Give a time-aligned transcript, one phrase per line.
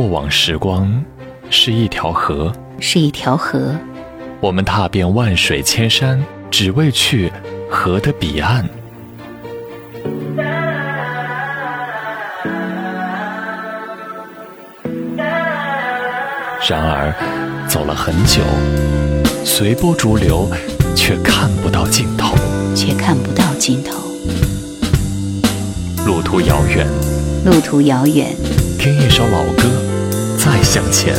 [0.00, 0.90] 过往时光
[1.50, 3.76] 是一条河，是一条河。
[4.40, 7.30] 我们踏遍万水千山，只为去
[7.70, 8.66] 河的彼岸。
[16.66, 17.14] 然而
[17.68, 18.40] 走了很久，
[19.44, 20.48] 随波逐流，
[20.96, 22.34] 却看不到尽头，
[22.74, 24.00] 却看不到尽头。
[26.06, 26.86] 路途遥远，
[27.44, 28.28] 路途遥远。
[28.78, 29.89] 听一首老歌。
[30.62, 31.12] 向前，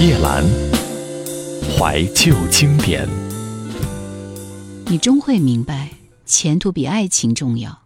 [0.00, 0.44] 叶兰
[1.78, 3.08] 怀旧经典。
[4.86, 5.90] 你终会明白，
[6.26, 7.84] 前途比爱情重要；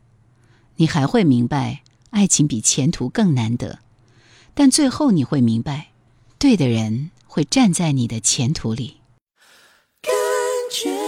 [0.76, 3.80] 你还会明白，爱情比前途更难得。
[4.54, 5.88] 但最后你会明白，
[6.38, 8.98] 对的人会站在你的前途里。
[10.00, 10.12] 感
[10.72, 11.05] 觉。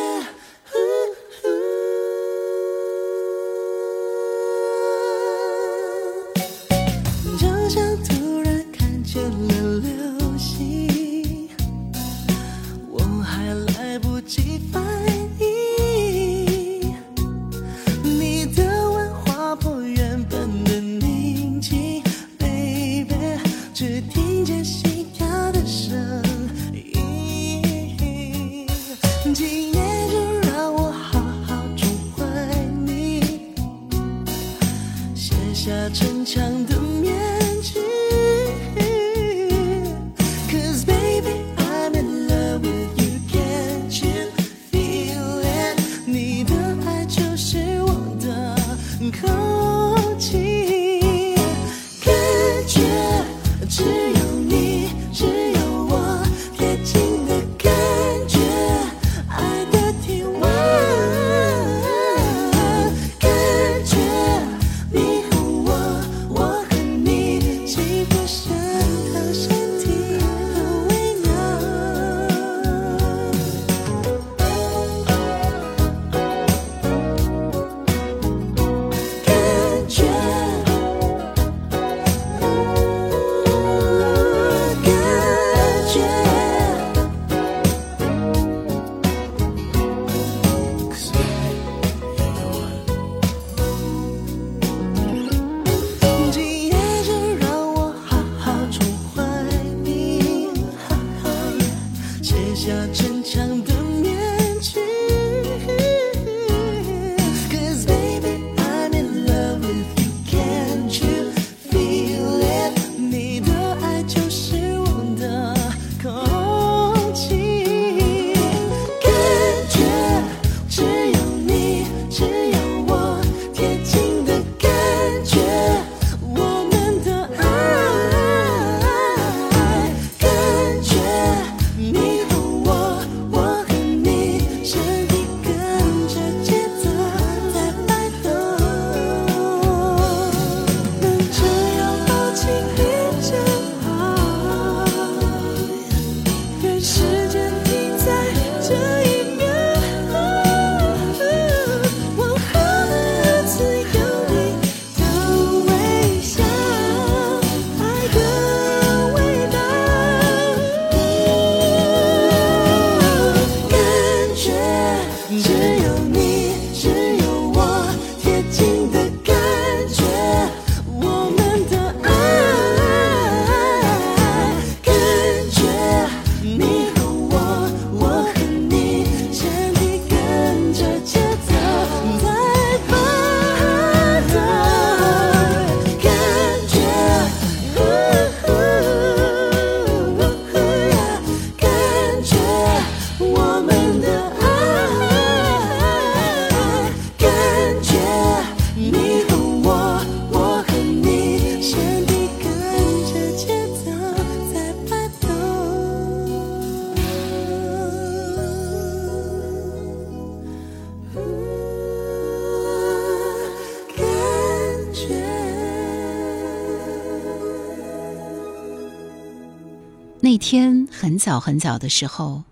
[220.20, 222.42] 那天很早很早的时候，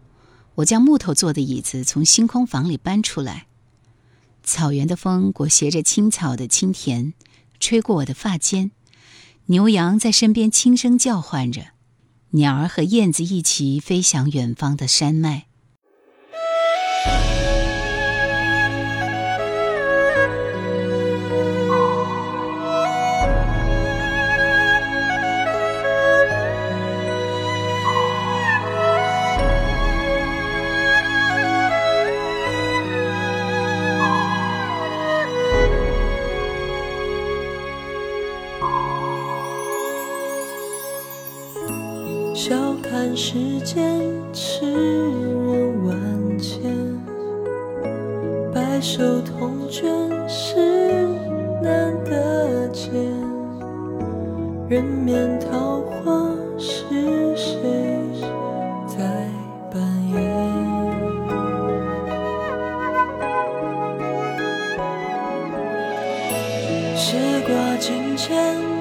[0.56, 3.48] 我将木头做的椅子从星空房里搬出来。
[4.44, 7.12] 草原的风裹挟着青草的清甜，
[7.58, 8.70] 吹过我的发间。
[9.46, 11.68] 牛羊在身边轻声叫唤着，
[12.30, 15.45] 鸟儿和燕子一起飞翔远方的山脉。
[43.18, 43.32] 世
[43.64, 43.80] 间
[44.30, 46.60] 痴人万千，
[48.52, 49.88] 白首同卷
[50.28, 51.06] 是
[51.62, 52.92] 难得见。
[54.68, 56.10] 人面桃花
[56.58, 57.58] 是谁
[58.86, 59.26] 在
[59.72, 59.80] 扮
[60.12, 60.30] 演？
[66.94, 67.16] 时
[67.46, 68.75] 过境迁。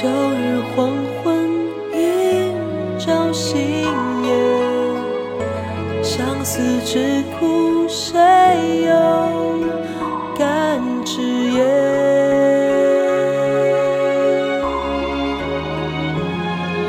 [0.00, 0.90] 旧日黄
[1.22, 1.48] 昏，
[1.92, 2.52] 映
[2.98, 3.60] 照新
[4.24, 6.02] 颜。
[6.02, 8.16] 相思之苦，谁
[8.86, 9.64] 又
[10.36, 11.64] 敢直言？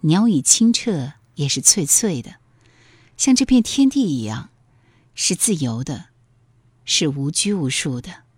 [0.03, 2.37] 鸟语清澈，也是脆脆的，
[3.19, 4.49] 像这片天地一样，
[5.15, 6.07] 是自由的，
[6.87, 8.30] 是无拘无束的。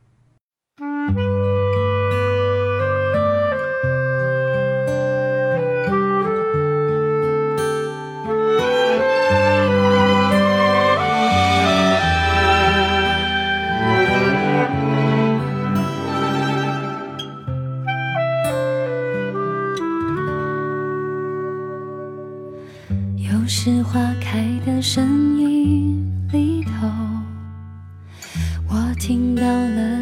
[23.64, 26.88] 是花开的声音里头，
[28.68, 30.01] 我听到了。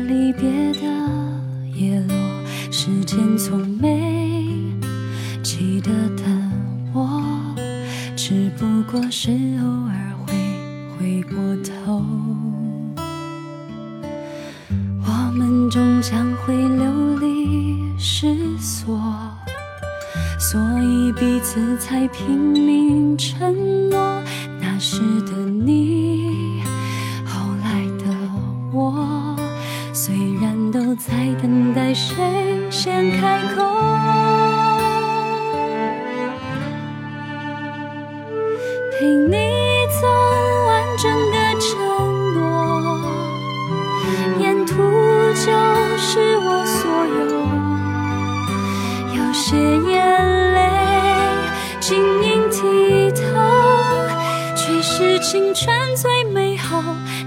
[21.78, 24.22] 才拼命承诺，
[24.60, 26.09] 那时的你。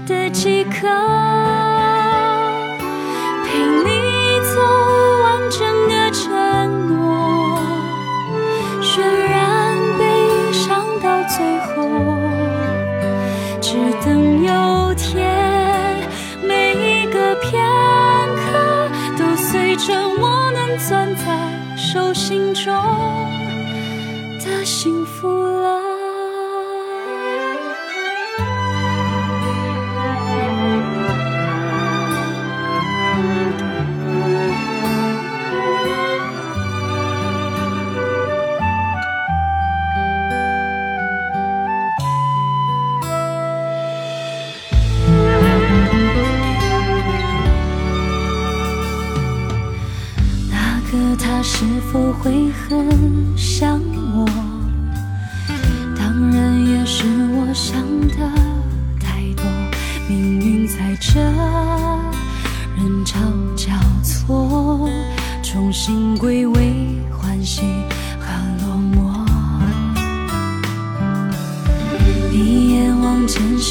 [0.06, 0.86] 的饥渴
[3.42, 4.60] 陪你走
[5.22, 7.58] 完整个承诺，
[8.82, 11.88] 渲染悲伤到最后，
[13.62, 15.98] 只等有天
[16.42, 17.62] 每一个片
[18.36, 23.33] 刻，都随沉我能攥在手心中。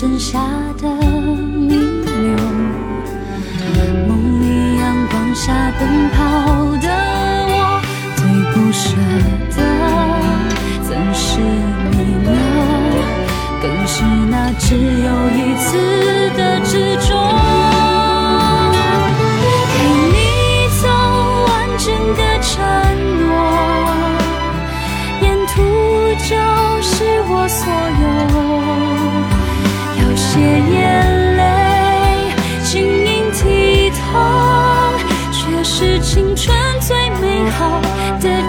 [0.04, 0.40] 剩下
[0.82, 0.93] 的。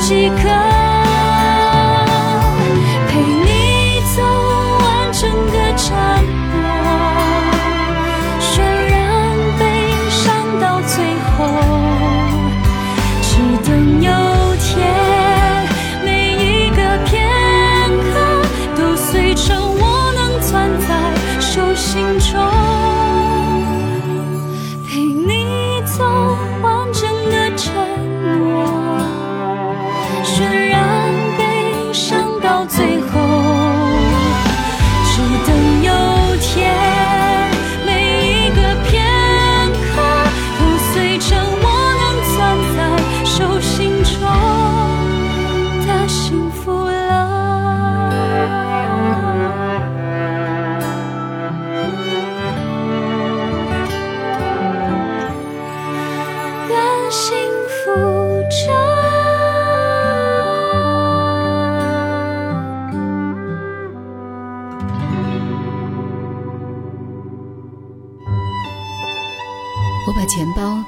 [0.07, 0.74] 几颗。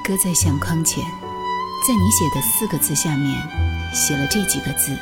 [0.06, 3.34] 搁在相框前，在你写的四个字下面，
[3.92, 4.96] 写了这几个字：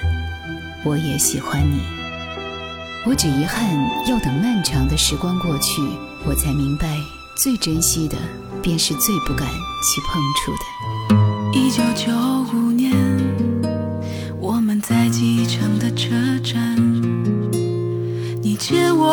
[0.82, 1.82] 我也喜欢你。
[3.04, 3.66] 我只遗憾，
[4.08, 5.82] 要等漫长的时光过去，
[6.24, 6.88] 我才明白，
[7.36, 8.16] 最珍惜的，
[8.62, 9.46] 便是最不敢
[9.84, 11.52] 去碰触的。
[11.52, 12.10] 一九九
[12.56, 12.90] 五年，
[14.40, 16.08] 我们在机场的车
[16.38, 16.76] 站，
[18.42, 19.12] 你借我，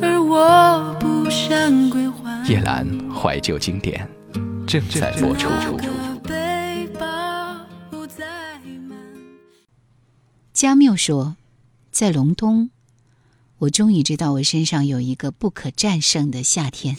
[0.00, 2.48] 而我不想归还。
[2.48, 4.08] 叶兰怀旧经典。
[4.66, 5.48] 正在落出。
[10.52, 11.36] 加缪说
[11.92, 12.70] ：“在隆冬，
[13.58, 16.96] 我终于知道我身上有一个不可战胜的夏天。”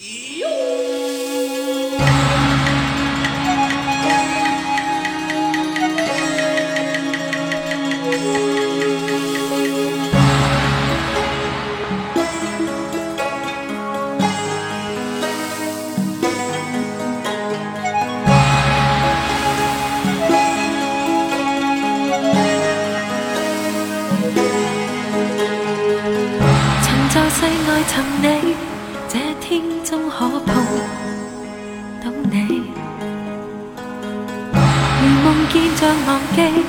[35.88, 36.64] 想忘记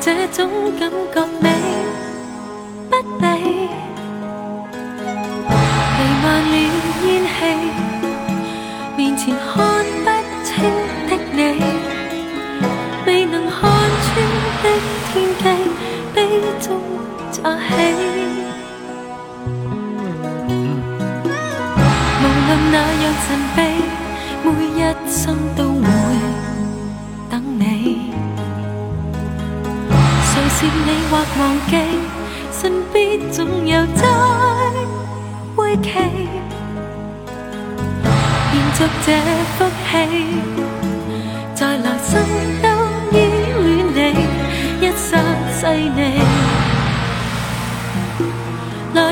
[0.00, 0.48] 这种
[0.78, 1.79] 感觉，你。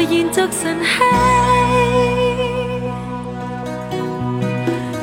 [0.03, 1.03] 延续晨曦，